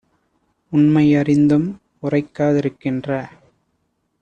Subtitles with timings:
[0.71, 1.67] உண்மை யறிந்தும்
[2.03, 3.09] உரைக்கா திருக்கின்ற